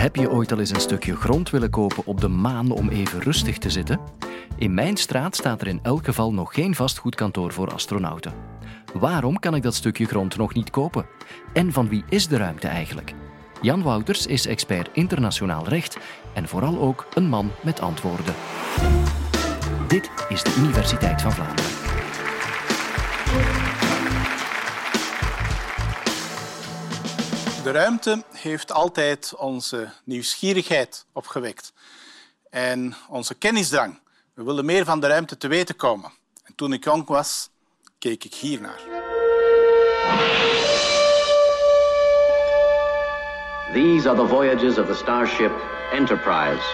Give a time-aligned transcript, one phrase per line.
[0.00, 3.20] Heb je ooit al eens een stukje grond willen kopen op de maan om even
[3.20, 4.00] rustig te zitten?
[4.56, 8.32] In mijn straat staat er in elk geval nog geen vastgoedkantoor voor astronauten.
[8.92, 11.06] Waarom kan ik dat stukje grond nog niet kopen?
[11.52, 13.14] En van wie is de ruimte eigenlijk?
[13.60, 15.98] Jan Wouters is expert internationaal recht
[16.34, 18.34] en vooral ook een man met antwoorden.
[19.88, 21.70] Dit is de Universiteit van Vlaanderen.
[27.62, 31.72] De ruimte heeft altijd onze nieuwsgierigheid opgewekt
[32.50, 34.00] en onze kennisdrang.
[34.34, 36.12] We willen meer van de ruimte te weten komen.
[36.44, 37.50] En toen ik jong was,
[37.98, 38.80] keek ik hiernaar.
[43.72, 45.52] These are the voyages of the starship
[45.92, 46.64] Enterprise.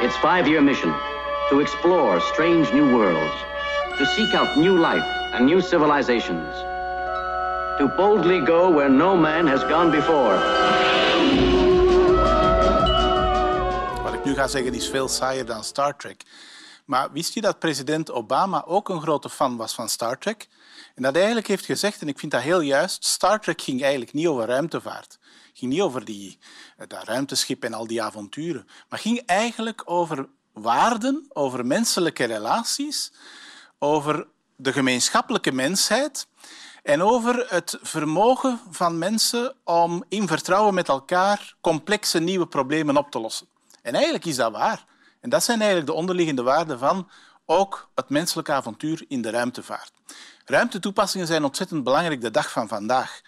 [0.00, 0.94] Its five-year mission
[1.48, 3.34] to explore strange new worlds,
[3.98, 6.71] to seek out new life and new civilizations,
[7.78, 10.36] to boldly go where no man has gone before.
[14.02, 16.22] Wat ik nu ga zeggen is veel saaier dan Star Trek.
[16.84, 20.48] Maar wist je dat president Obama ook een grote fan was van Star Trek?
[20.94, 23.82] En dat hij eigenlijk heeft gezegd, en ik vind dat heel juist, Star Trek ging
[23.82, 25.18] eigenlijk niet over ruimtevaart.
[25.52, 26.38] Ging niet over die,
[26.76, 28.66] dat ruimteschip en al die avonturen.
[28.88, 33.12] Maar ging eigenlijk over waarden, over menselijke relaties,
[33.78, 34.26] over
[34.56, 36.26] de gemeenschappelijke mensheid
[36.82, 43.10] en over het vermogen van mensen om in vertrouwen met elkaar complexe nieuwe problemen op
[43.10, 43.46] te lossen.
[43.82, 44.84] En eigenlijk is dat waar.
[45.20, 47.08] En dat zijn eigenlijk de onderliggende waarden van
[47.46, 49.92] ook het menselijke avontuur in de ruimtevaart.
[50.44, 53.20] Ruimtetoepassingen zijn ontzettend belangrijk de dag van vandaag.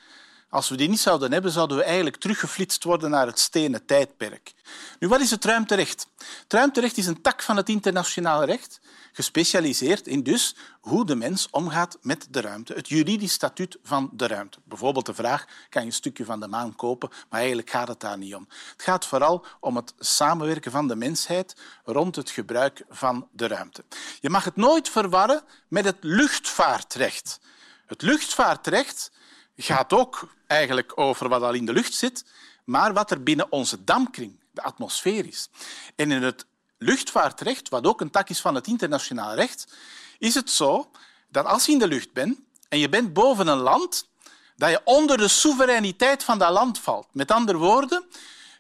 [0.54, 4.54] Als we die niet zouden hebben, zouden we eigenlijk teruggeflitst worden naar het stenen tijdperk.
[4.98, 6.06] Nu, wat is het ruimterecht?
[6.42, 8.80] Het ruimterecht is een tak van het internationaal recht,
[9.12, 12.74] gespecialiseerd in dus hoe de mens omgaat met de ruimte.
[12.74, 14.58] Het juridisch statuut van de ruimte.
[14.64, 17.08] Bijvoorbeeld de vraag, kan je een stukje van de maan kopen?
[17.28, 18.46] Maar eigenlijk gaat het daar niet om.
[18.72, 23.84] Het gaat vooral om het samenwerken van de mensheid rond het gebruik van de ruimte.
[24.20, 27.40] Je mag het nooit verwarren met het luchtvaartrecht.
[27.86, 29.10] Het luchtvaartrecht
[29.56, 32.24] gaat ook eigenlijk over wat al in de lucht zit,
[32.64, 35.48] maar wat er binnen onze dampkring, de atmosfeer, is.
[35.96, 36.46] En in het
[36.78, 39.74] luchtvaartrecht, wat ook een tak is van het internationaal recht,
[40.18, 40.90] is het zo
[41.28, 42.38] dat als je in de lucht bent
[42.68, 44.08] en je bent boven een land,
[44.56, 47.06] dat je onder de soevereiniteit van dat land valt.
[47.12, 48.04] Met andere woorden,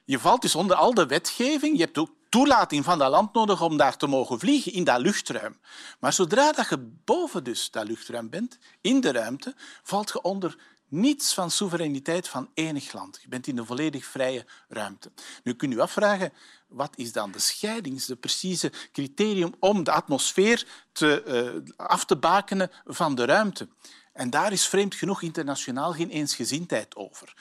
[0.04, 1.76] je valt dus onder al de wetgeving.
[1.76, 5.00] Je hebt ook toelating van dat land nodig om daar te mogen vliegen in dat
[5.00, 5.58] luchtruim.
[6.00, 10.56] Maar zodra dat je boven dus dat luchtruim bent, in de ruimte, valt je onder
[10.94, 13.18] niets van soevereiniteit van enig land.
[13.22, 15.12] Je bent in een volledig vrije ruimte.
[15.42, 16.32] Nu kun je afvragen,
[16.68, 21.24] wat is dan de scheiding, de precieze criterium om de atmosfeer te,
[21.66, 23.68] uh, af te bakenen van de ruimte?
[24.12, 27.34] En daar is vreemd genoeg internationaal geen eensgezindheid over.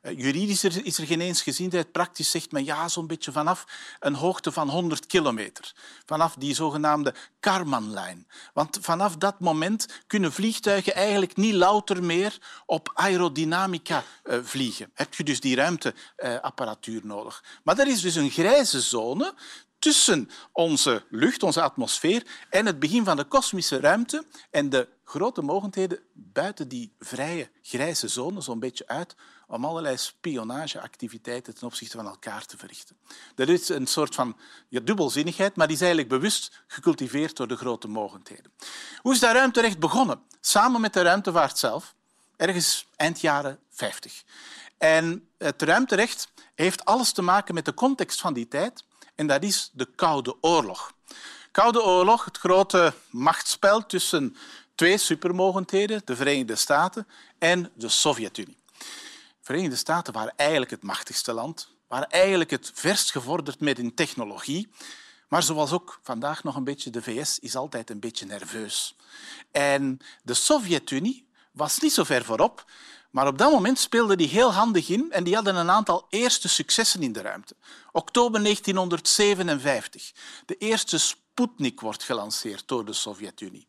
[0.00, 1.92] Eh, juridisch is er geen eensgezindheid.
[1.92, 3.64] Praktisch zegt men ja, zo'n beetje vanaf
[3.98, 5.72] een hoogte van 100 kilometer.
[6.06, 8.26] Vanaf die zogenaamde Karmanlijn.
[8.52, 14.90] Want vanaf dat moment kunnen vliegtuigen eigenlijk niet louter meer op aerodynamica uh, vliegen.
[14.94, 17.44] Heb je dus die ruimteapparatuur uh, nodig.
[17.62, 19.34] Maar er is dus een grijze zone
[19.80, 25.42] tussen onze lucht, onze atmosfeer en het begin van de kosmische ruimte en de grote
[25.42, 32.06] mogelijkheden buiten die vrije grijze zone zo'n beetje uit om allerlei spionageactiviteiten ten opzichte van
[32.06, 32.96] elkaar te verrichten.
[33.34, 34.36] Dat is een soort van
[34.68, 38.52] dubbelzinnigheid, maar die is eigenlijk bewust gecultiveerd door de grote mogendheden.
[39.02, 40.22] Hoe is dat ruimterecht begonnen?
[40.40, 41.94] Samen met de ruimtevaart zelf,
[42.36, 44.22] ergens eind jaren 50.
[44.78, 48.84] En het ruimterecht heeft alles te maken met de context van die tijd,
[49.14, 50.92] en dat is de Koude Oorlog.
[51.50, 54.36] Koude Oorlog, het grote machtsspel tussen
[54.74, 57.06] twee supermogendheden, de Verenigde Staten
[57.38, 58.56] en de Sovjet-Unie.
[59.40, 64.68] Verenigde Staten waren eigenlijk het machtigste land, waren eigenlijk het verst gevorderd met in technologie.
[65.28, 68.96] Maar zoals ook vandaag nog een beetje de VS is altijd een beetje nerveus.
[69.50, 72.64] En de Sovjet-Unie was niet zo ver voorop,
[73.10, 76.48] maar op dat moment speelde die heel handig in en die hadden een aantal eerste
[76.48, 77.54] successen in de ruimte.
[77.92, 80.12] Oktober 1957.
[80.46, 83.68] De eerste Sputnik wordt gelanceerd door de Sovjet-Unie.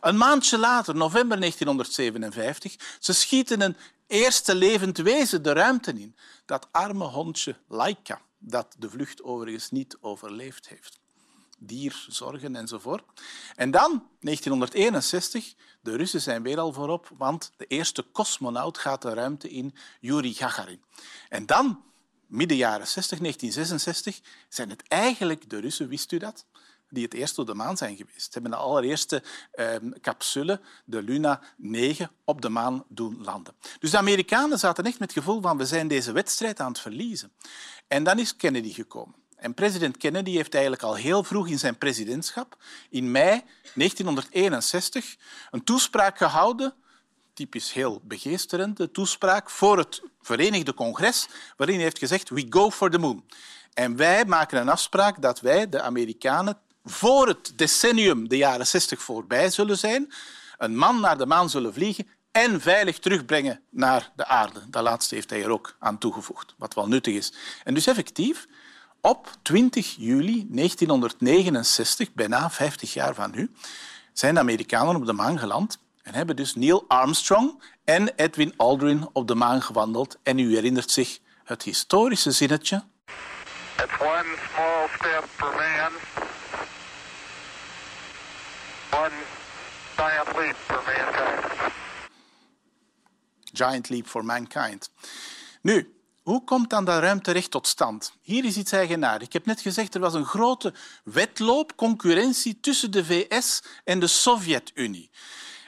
[0.00, 3.76] Een maandje later, november 1957, ze schieten een
[4.06, 6.16] eerste levend wezen de ruimte in.
[6.46, 11.02] Dat arme hondje Laika, dat de vlucht overigens niet overleefd heeft.
[11.58, 13.04] Dierzorgen enzovoort.
[13.54, 19.14] En dan, 1961, de Russen zijn weer al voorop, want de eerste cosmonaut gaat de
[19.14, 20.82] ruimte in, Yuri Gagarin.
[21.28, 21.82] En dan,
[22.26, 26.46] midden jaren 60, 1966, zijn het eigenlijk de Russen, wist u dat?
[26.94, 28.22] die het eerst op de maan zijn geweest.
[28.22, 29.22] Ze hebben de allereerste
[29.52, 29.66] eh,
[30.00, 33.54] capsule, de Luna 9, op de maan doen landen.
[33.78, 36.80] Dus de Amerikanen zaten echt met het gevoel van we zijn deze wedstrijd aan het
[36.80, 37.32] verliezen.
[37.88, 39.14] En dan is Kennedy gekomen.
[39.44, 42.56] En president Kennedy heeft eigenlijk al heel vroeg in zijn presidentschap,
[42.90, 43.42] in mei
[43.74, 45.16] 1961,
[45.50, 46.74] een toespraak gehouden
[47.34, 52.90] typisch heel begeesterende toespraak voor het Verenigde Congres, waarin hij heeft gezegd we go for
[52.90, 53.24] the moon.
[53.74, 59.02] En wij maken een afspraak dat wij, de Amerikanen, voor het decennium, de jaren 60,
[59.02, 60.12] voorbij zullen zijn,
[60.58, 64.60] een man naar de maan zullen vliegen en veilig terugbrengen naar de aarde.
[64.70, 67.32] Dat laatste heeft hij er ook aan toegevoegd, wat wel nuttig is.
[67.64, 68.46] En dus effectief,
[69.04, 73.50] op 20 juli 1969, bijna 50 jaar van nu,
[74.12, 79.08] zijn de Amerikanen op de maan geland en hebben dus Neil Armstrong en Edwin Aldrin
[79.12, 80.18] op de maan gewandeld.
[80.22, 82.84] En u herinnert zich het historische zinnetje.
[83.76, 85.92] It's one small step for man,
[89.04, 89.14] one
[89.96, 91.72] giant leap for mankind.
[93.52, 94.90] Giant leap for mankind.
[95.62, 95.93] Nu,
[96.24, 98.12] hoe komt dan dat ruimterecht tot stand?
[98.22, 99.26] Hier is iets eigenaardigs.
[99.26, 100.74] Ik heb net gezegd, er was een grote
[101.04, 105.10] wedloop, concurrentie tussen de VS en de Sovjet-Unie.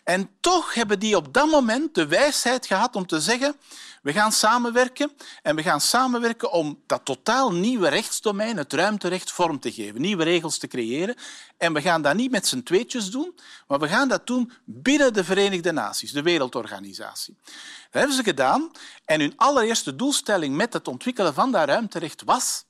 [0.05, 3.57] En toch hebben die op dat moment de wijsheid gehad om te zeggen
[4.07, 5.13] we gaan samenwerken
[5.43, 10.25] en we gaan samenwerken om dat totaal nieuwe rechtsdomein, het ruimterecht, vorm te geven, nieuwe
[10.25, 11.17] regels te creëren.
[11.57, 13.35] En we gaan dat niet met z'n tweetjes doen,
[13.67, 17.37] maar we gaan dat doen binnen de Verenigde Naties, de Wereldorganisatie.
[17.45, 17.53] Dat
[18.01, 18.71] hebben ze gedaan
[19.05, 22.65] en hun allereerste doelstelling met het ontwikkelen van dat ruimterecht was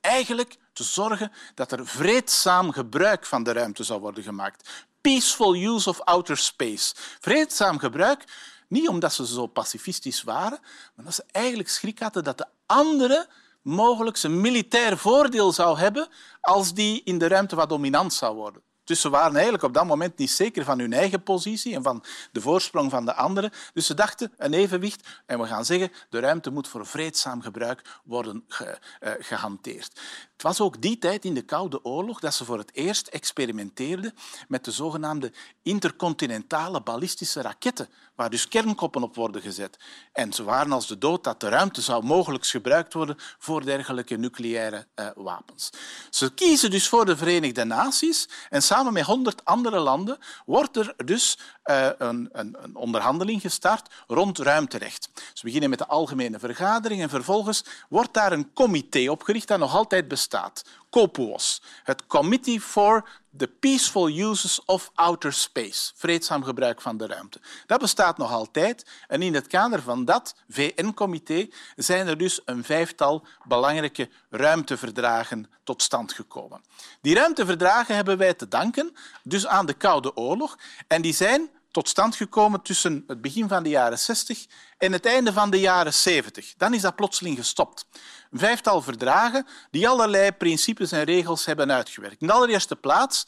[0.00, 5.88] eigenlijk te zorgen dat er vreedzaam gebruik van de ruimte zou worden gemaakt peaceful use
[5.88, 6.94] of outer space.
[7.20, 8.24] Vreedzaam gebruik,
[8.72, 10.58] niet omdat ze zo pacifistisch waren,
[10.94, 13.28] maar dat ze eigenlijk schrik hadden dat de andere
[13.62, 16.08] mogelijk een militair voordeel zou hebben
[16.40, 18.62] als die in de ruimte wat dominant zou worden.
[18.84, 22.04] Dus ze waren eigenlijk op dat moment niet zeker van hun eigen positie en van
[22.32, 23.52] de voorsprong van de anderen.
[23.74, 28.00] Dus ze dachten een evenwicht en we gaan zeggen de ruimte moet voor vreedzaam gebruik
[28.04, 30.00] worden ge, uh, gehanteerd.
[30.32, 34.14] Het was ook die tijd in de Koude Oorlog dat ze voor het eerst experimenteerden
[34.48, 35.32] met de zogenaamde
[35.62, 39.78] intercontinentale ballistische raketten, waar dus kernkoppen op worden gezet.
[40.12, 44.16] En ze waren als de dood dat de ruimte zou mogelijk gebruikt worden voor dergelijke
[44.16, 45.70] nucleaire uh, wapens.
[46.10, 50.94] Ze kiezen dus voor de Verenigde Naties en samen met honderd andere landen wordt er
[51.04, 55.08] dus uh, een, een, een, onderhandeling gestart rond ruimterecht.
[55.32, 59.74] Ze beginnen met de algemene vergadering en vervolgens wordt daar een comité opgericht dat nog
[59.74, 60.64] altijd bestaat staat.
[60.92, 67.40] COPUOS, het Committee for the Peaceful Uses of Outer Space, vreedzaam gebruik van de ruimte.
[67.66, 72.64] Dat bestaat nog altijd en in het kader van dat VN-comité zijn er dus een
[72.64, 76.64] vijftal belangrijke ruimteverdragen tot stand gekomen.
[77.00, 81.88] Die ruimteverdragen hebben wij te danken dus aan de Koude Oorlog en die zijn tot
[81.88, 84.46] stand gekomen tussen het begin van de jaren 60
[84.78, 86.54] en het einde van de jaren 70.
[86.56, 87.86] Dan is dat plotseling gestopt.
[88.30, 92.20] Een vijftal verdragen die allerlei principes en regels hebben uitgewerkt.
[92.20, 93.26] In de allereerste plaats,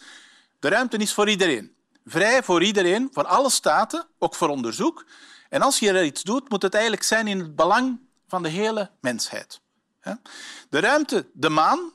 [0.60, 1.74] de ruimte is voor iedereen.
[2.04, 5.04] Vrij voor iedereen, voor alle staten, ook voor onderzoek.
[5.48, 8.48] En als je er iets doet, moet het eigenlijk zijn in het belang van de
[8.48, 9.60] hele mensheid.
[10.68, 11.92] De ruimte, de maan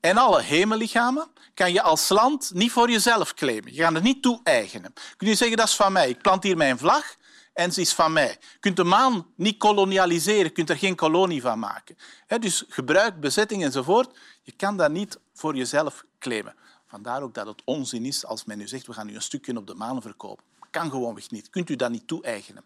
[0.00, 3.74] en alle hemellichamen kan je als land niet voor jezelf claimen.
[3.74, 4.92] Je gaat het niet toe-eigenen.
[5.16, 6.08] Kun je zeggen, dat is van mij.
[6.08, 7.16] Ik plant hier mijn vlag
[7.52, 8.36] en ze is van mij.
[8.40, 11.96] Je kunt de maan niet kolonialiseren, je kunt er geen kolonie van maken.
[12.40, 16.54] Dus gebruik, bezetting enzovoort, je kan dat niet voor jezelf claimen.
[16.86, 19.56] Vandaar ook dat het onzin is als men nu zegt we gaan u een stukje
[19.56, 20.44] op de maan verkopen.
[20.70, 21.50] Kan gewoonweg niet.
[21.50, 22.64] Kunt u dat niet toe-eigenen.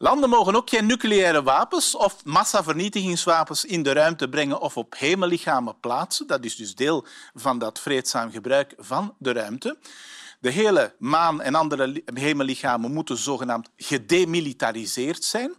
[0.00, 5.80] Landen mogen ook geen nucleaire wapens of massavernietigingswapens in de ruimte brengen of op hemellichamen
[5.80, 6.26] plaatsen.
[6.26, 9.78] Dat is dus deel van dat vreedzaam gebruik van de ruimte.
[10.40, 15.54] De hele maan en andere hemellichamen moeten zogenaamd gedemilitariseerd zijn.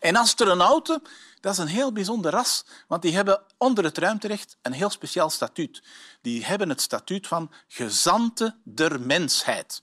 [0.00, 1.02] En astronauten,
[1.40, 5.30] dat is een heel bijzonder ras, want die hebben onder het ruimterecht een heel speciaal
[5.30, 5.82] statuut.
[6.20, 9.82] Die hebben het statuut van gezanten der mensheid.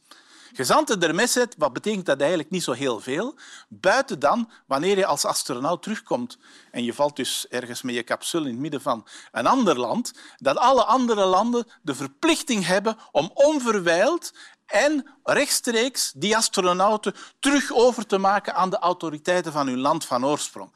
[0.55, 3.35] Gezanten der wat betekent dat eigenlijk niet zo heel veel,
[3.67, 6.37] buiten dan wanneer je als astronaut terugkomt
[6.71, 10.13] en je valt dus ergens met je capsule in het midden van een ander land,
[10.37, 14.33] dat alle andere landen de verplichting hebben om onverwijld
[14.65, 20.25] en rechtstreeks die astronauten terug over te maken aan de autoriteiten van hun land van
[20.25, 20.71] oorsprong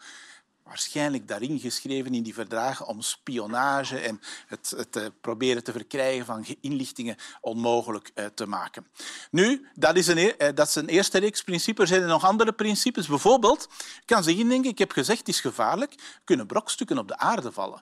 [0.68, 6.26] waarschijnlijk daarin geschreven in die verdragen om spionage en het, het eh, proberen te verkrijgen
[6.26, 8.88] van inlichtingen onmogelijk eh, te maken.
[9.32, 11.90] Nu, dat is een, e-, eh, dat is eerste reeks principes.
[11.90, 13.08] Er zijn nog andere principes.
[13.08, 17.18] Bijvoorbeeld, je kan zich indenken, ik heb gezegd, het is gevaarlijk, kunnen brokstukken op de
[17.18, 17.82] aarde vallen.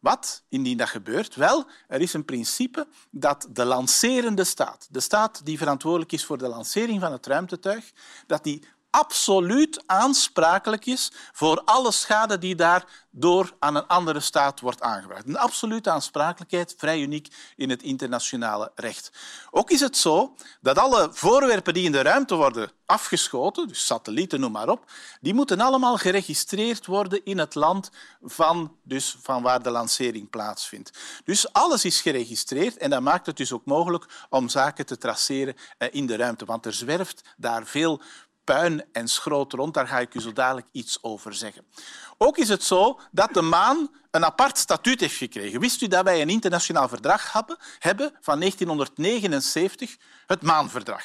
[0.00, 1.34] Wat, indien dat gebeurt?
[1.34, 6.38] Wel, er is een principe dat de lancerende staat, de staat die verantwoordelijk is voor
[6.38, 7.92] de lancering van het ruimtetuig,
[8.26, 8.62] dat die
[8.94, 15.26] absoluut aansprakelijk is voor alle schade die daardoor aan een andere staat wordt aangebracht.
[15.26, 19.12] Een absolute aansprakelijkheid, vrij uniek in het internationale recht.
[19.50, 24.40] Ook is het zo dat alle voorwerpen die in de ruimte worden afgeschoten, dus satellieten,
[24.40, 27.90] noem maar op, die moeten allemaal geregistreerd worden in het land
[28.22, 30.98] van, dus van waar de lancering plaatsvindt.
[31.24, 35.56] Dus alles is geregistreerd en dat maakt het dus ook mogelijk om zaken te traceren
[35.78, 38.02] eh, in de ruimte, want er zwerft daar veel
[38.44, 39.74] puin en schroot rond.
[39.74, 41.66] Daar ga ik u zo dadelijk iets over zeggen.
[42.18, 45.60] Ook is het zo dat de maan een apart statuut heeft gekregen.
[45.60, 47.32] Wist u dat wij een internationaal verdrag
[47.78, 49.96] hebben van 1979,
[50.26, 51.04] het Maanverdrag?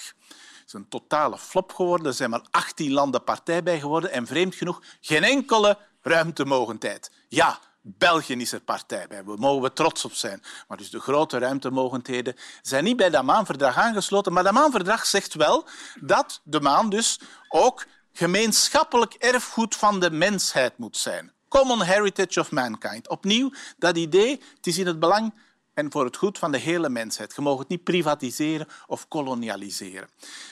[0.66, 2.08] Is een totale flop geworden.
[2.08, 7.12] Er zijn maar 18 landen partij bij geworden en vreemd genoeg geen enkele ruimtemogendheid.
[7.28, 9.24] Ja, België is er partij bij.
[9.24, 10.44] We mogen we trots op zijn.
[10.68, 14.34] Maar dus de grote ruimtemogendheden zijn niet bij dat maanverdrag aangesloten.
[14.34, 15.68] Maar dat maanverdrag zegt wel
[16.00, 17.20] dat de maan dus
[17.50, 21.32] ook gemeenschappelijk erfgoed van de mensheid moet zijn.
[21.48, 23.10] Common heritage of mankind.
[23.10, 25.34] Opnieuw, dat idee, het is in het belang
[25.80, 27.34] en voor het goed van de hele mensheid.
[27.36, 30.10] Je mag het niet privatiseren of kolonialiseren.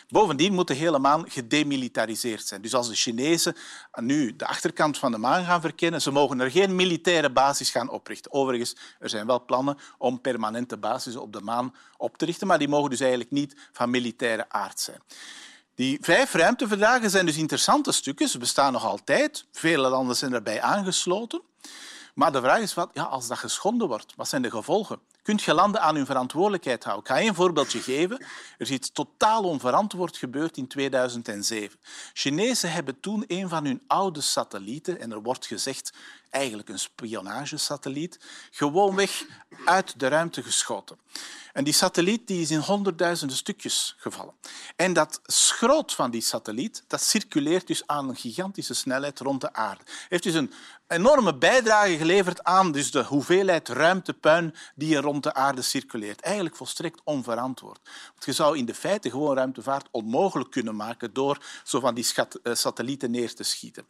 [0.10, 2.62] Bovendien moet de hele maan gedemilitariseerd zijn.
[2.62, 3.56] Dus als de Chinezen
[3.96, 7.90] nu de achterkant van de maan gaan verkennen, ze mogen er geen militaire basis gaan
[7.90, 8.32] oprichten.
[8.32, 12.60] Overigens, er zijn wel plannen om permanente bases op de maan op te richten, maar
[12.60, 15.02] die mogen dus eigenlijk niet van militaire aard zijn.
[15.76, 18.28] Die vijf ruimteverdragen zijn dus interessante stukken.
[18.30, 19.46] Ze bestaan nog altijd.
[19.52, 21.42] Vele landen zijn erbij aangesloten.
[22.18, 25.00] Maar de vraag is, wat, ja, als dat geschonden wordt, wat zijn de gevolgen?
[25.22, 27.06] Kunt je landen aan hun verantwoordelijkheid houden?
[27.06, 28.20] Ik ga een voorbeeldje geven.
[28.20, 31.80] Er is iets totaal onverantwoord gebeurd in 2007.
[32.14, 35.94] Chinezen hebben toen een van hun oude satellieten, en er wordt gezegd
[36.38, 38.20] eigenlijk een spionagesatelliet,
[38.52, 39.26] gewoonweg
[39.66, 40.98] uit de ruimte geschoten.
[41.54, 44.34] En die satelliet die is in honderdduizenden stukjes gevallen.
[44.76, 49.54] En dat schroot van die satelliet dat circuleert dus aan een gigantische snelheid rond de
[49.54, 49.84] aarde.
[50.10, 50.54] Heeft dus een
[50.88, 56.22] enorme bijdrage geleverd aan dus de hoeveelheid ruimtepuin die er rond de aarde circuleert.
[56.22, 57.80] Eigenlijk volstrekt onverantwoord.
[57.84, 62.06] Want je zou in de feite gewoon ruimtevaart onmogelijk kunnen maken door zo van die
[62.16, 63.86] eh, satellieten neer te schieten.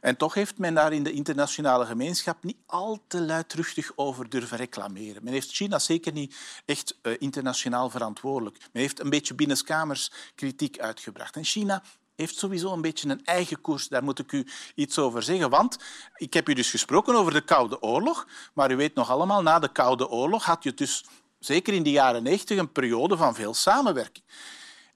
[0.00, 4.56] En toch heeft men daar in de internationale gemeenschap niet al te luidruchtig over durven
[4.56, 5.24] reclameren.
[5.24, 8.58] Men heeft China zeker niet echt eh, internationaal verantwoordelijk.
[8.58, 11.36] Men heeft een beetje binnenskamers kritiek uitgebracht.
[11.36, 11.82] En China
[12.16, 13.88] heeft sowieso een beetje een eigen koers.
[13.88, 15.50] Daar moet ik u iets over zeggen.
[15.50, 15.78] Want
[16.16, 18.26] ik heb u dus gesproken over de Koude Oorlog.
[18.54, 21.04] Maar u weet nog allemaal, na de Koude Oorlog had je dus
[21.38, 24.24] zeker in de jaren 90 een periode van veel samenwerking.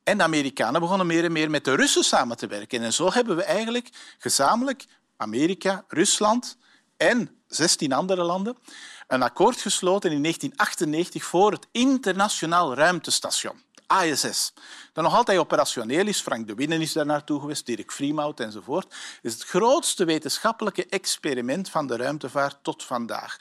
[0.02, 2.82] En de Amerikanen begonnen meer en meer met de Russen samen te werken.
[2.82, 6.56] En zo hebben we eigenlijk gezamenlijk Amerika, Rusland
[6.98, 8.56] en 16 andere landen
[9.06, 13.62] een akkoord gesloten in 1998 voor het Internationaal Ruimtestation.
[14.04, 14.52] ISS,
[14.92, 16.20] dat nog altijd operationeel is.
[16.20, 18.94] Frank de Winnen is daar naartoe geweest, Dirk Vriemhout enzovoort.
[19.22, 23.36] is het grootste wetenschappelijke experiment van de ruimtevaart tot vandaag.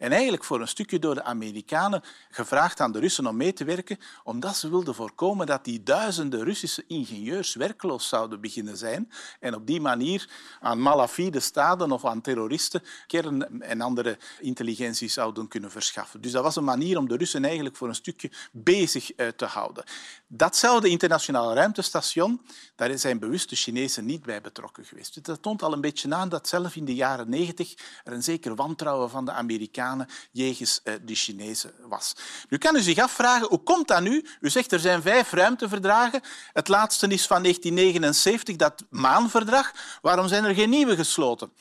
[0.00, 3.64] En eigenlijk voor een stukje door de Amerikanen gevraagd aan de Russen om mee te
[3.64, 9.54] werken, omdat ze wilden voorkomen dat die duizenden Russische ingenieurs werkloos zouden beginnen zijn en
[9.54, 10.28] op die manier
[10.60, 16.20] aan malafide staten of aan terroristen kern- en andere intelligentie zouden kunnen verschaffen.
[16.20, 19.44] Dus dat was een manier om de Russen eigenlijk voor een stukje bezig eh, te
[19.44, 19.84] houden.
[20.26, 22.40] Datzelfde internationale ruimtestation,
[22.76, 25.14] daar zijn bewust de Chinezen niet bij betrokken geweest.
[25.14, 28.22] Dus dat toont al een beetje aan dat zelf in de jaren negentig er een
[28.22, 29.88] zeker wantrouwen van de Amerikanen
[30.30, 32.16] jegens eh, de Chinezen was.
[32.48, 34.26] Nu kan u zich afvragen, hoe komt dat nu?
[34.40, 36.20] U zegt er zijn vijf ruimteverdragen.
[36.52, 39.72] Het laatste is van 1979, dat maanverdrag.
[40.02, 41.52] Waarom zijn er geen nieuwe gesloten?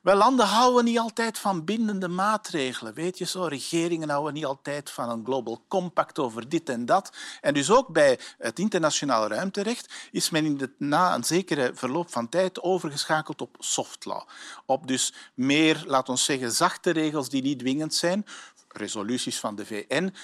[0.00, 2.94] Wel, landen houden niet altijd van bindende maatregelen.
[2.94, 3.44] Weet je zo?
[3.44, 7.12] Regeringen houden niet altijd van een global compact over dit en dat.
[7.40, 12.28] En dus ook bij het internationale ruimterecht is men in na een zekere verloop van
[12.28, 14.22] tijd overgeschakeld op soft law.
[14.66, 18.26] Op dus meer, laten we zeggen, zachte regels die niet dwingend zijn.
[18.68, 20.14] Resoluties van de VN,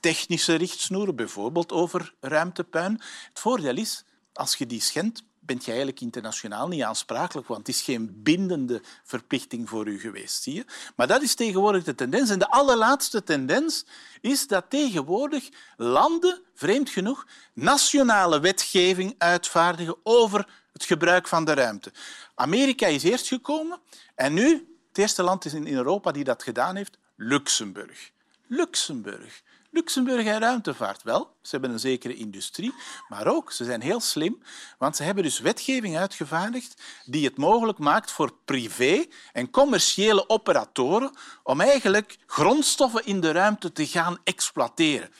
[0.00, 2.92] technische richtsnoeren, bijvoorbeeld over ruimtepuin.
[3.28, 7.76] Het voordeel is, als je die schendt, bent je eigenlijk internationaal niet aansprakelijk, want het
[7.76, 10.42] is geen bindende verplichting voor u geweest.
[10.42, 10.64] Zie je?
[10.96, 12.30] Maar dat is tegenwoordig de tendens.
[12.30, 13.84] En de allerlaatste tendens
[14.20, 21.92] is dat tegenwoordig landen, vreemd genoeg, nationale wetgeving uitvaardigen over het gebruik van de ruimte.
[22.34, 23.80] Amerika is eerst gekomen
[24.14, 28.10] en nu, het eerste land is in Europa die dat gedaan heeft, Luxemburg.
[28.46, 29.42] Luxemburg.
[29.76, 31.36] Luxemburg en ruimtevaart wel.
[31.42, 32.74] Ze hebben een zekere industrie,
[33.08, 34.42] maar ook, ze zijn heel slim,
[34.78, 41.10] want ze hebben dus wetgeving uitgevaardigd die het mogelijk maakt voor privé en commerciële operatoren
[41.42, 45.10] om eigenlijk grondstoffen in de ruimte te gaan exploiteren.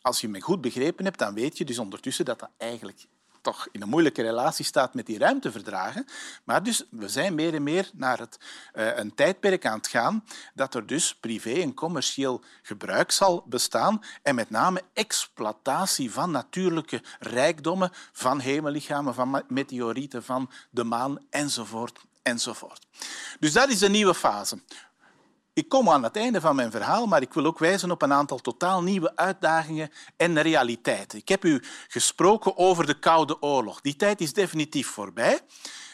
[0.00, 3.06] Als je me goed begrepen hebt, dan weet je dus ondertussen dat dat eigenlijk
[3.52, 6.06] toch in een moeilijke relatie staat met die ruimteverdragen.
[6.44, 8.38] Maar dus, we zijn meer en meer naar het,
[8.74, 10.24] uh, een tijdperk aan het gaan
[10.54, 17.02] dat er dus privé en commercieel gebruik zal bestaan en met name exploitatie van natuurlijke
[17.18, 21.98] rijkdommen, van hemellichamen, van meteorieten, van de maan enzovoort.
[22.22, 22.86] enzovoort.
[23.40, 24.58] Dus dat is de nieuwe fase.
[25.58, 28.12] Ik kom aan het einde van mijn verhaal, maar ik wil ook wijzen op een
[28.12, 31.18] aantal totaal nieuwe uitdagingen en realiteiten.
[31.18, 33.80] Ik heb u gesproken over de Koude Oorlog.
[33.80, 35.40] Die tijd is definitief voorbij.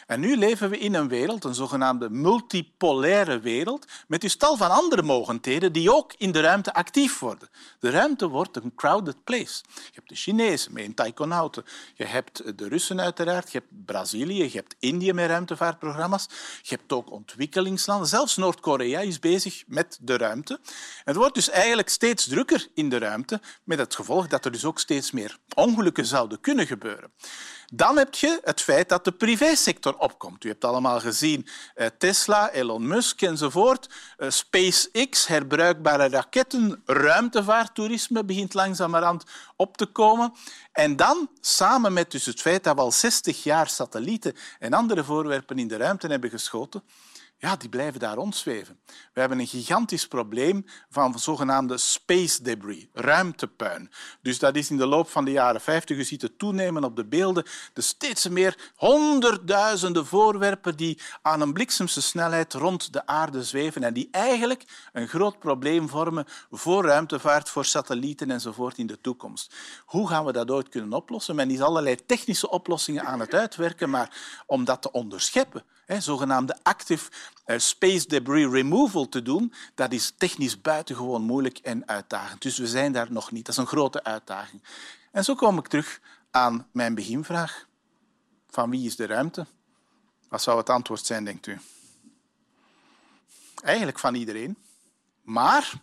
[0.05, 4.71] En nu leven we in een wereld, een zogenaamde multipolaire wereld, met een tal van
[4.71, 7.49] andere mogendheden die ook in de ruimte actief worden.
[7.79, 9.63] De ruimte wordt een crowded place.
[9.73, 14.43] Je hebt de Chinezen met een taikonauten, je hebt de Russen uiteraard, je hebt Brazilië,
[14.43, 16.27] je hebt Indië met ruimtevaartprogramma's,
[16.61, 18.07] je hebt ook ontwikkelingslanden.
[18.07, 20.59] Zelfs Noord-Korea is bezig met de ruimte.
[21.03, 24.65] Het wordt dus eigenlijk steeds drukker in de ruimte, met het gevolg dat er dus
[24.65, 27.11] ook steeds meer ongelukken zouden kunnen gebeuren.
[27.73, 30.43] Dan heb je het feit dat de privésector opkomt.
[30.43, 33.89] U hebt allemaal gezien eh, Tesla, Elon Musk enzovoort.
[34.17, 39.23] Eh, SpaceX, herbruikbare raketten, ruimtevaarttoerisme begint langzamerhand
[39.55, 40.33] op te komen.
[40.71, 45.03] En dan, samen met dus het feit dat we al 60 jaar satellieten en andere
[45.03, 46.83] voorwerpen in de ruimte hebben geschoten,
[47.45, 48.79] ja, die blijven daar rondzweven.
[49.13, 53.91] We hebben een gigantisch probleem van zogenaamde space debris, ruimtepuin.
[54.21, 56.95] Dus dat is in de loop van de jaren 50, je ziet het toenemen op
[56.95, 63.43] de beelden, de steeds meer honderdduizenden voorwerpen die aan een bliksemse snelheid rond de aarde
[63.43, 69.01] zweven en die eigenlijk een groot probleem vormen voor ruimtevaart, voor satellieten enzovoort in de
[69.01, 69.53] toekomst.
[69.85, 71.35] Hoe gaan we dat ooit kunnen oplossen?
[71.35, 77.11] Men is allerlei technische oplossingen aan het uitwerken, maar om dat te onderscheppen, zogenaamde active
[77.45, 82.41] eh, space debris removal te doen, dat is technisch buitengewoon moeilijk en uitdagend.
[82.41, 83.45] Dus we zijn daar nog niet.
[83.45, 84.61] Dat is een grote uitdaging.
[85.11, 86.01] En zo kom ik terug
[86.31, 87.67] aan mijn beginvraag.
[88.49, 89.45] Van wie is de ruimte?
[90.29, 91.59] Wat zou het antwoord zijn, denkt u?
[93.63, 94.57] Eigenlijk van iedereen.
[95.21, 95.73] Maar,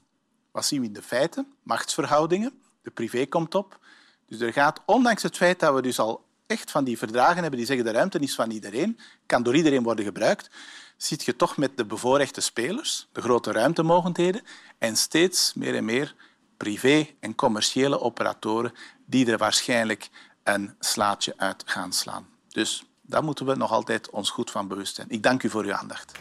[0.51, 1.55] wat zien we in de feiten?
[1.63, 2.63] Machtsverhoudingen.
[2.83, 3.79] De privé komt op.
[4.27, 7.59] Dus er gaat, ondanks het feit dat we dus al echt van die verdragen hebben
[7.59, 10.51] die zeggen de ruimte is van iedereen, kan door iedereen worden gebruikt,
[10.97, 14.43] zit je toch met de bevoorrechte spelers, de grote ruimtemogendheden,
[14.79, 16.15] en steeds meer en meer
[16.57, 18.73] privé- en commerciële operatoren
[19.07, 20.09] die er waarschijnlijk
[20.45, 22.27] een slaatje uit gaan slaan.
[22.49, 25.11] Dus daar moeten we nog altijd ons goed van bewust zijn.
[25.11, 26.13] Ik dank u voor uw aandacht.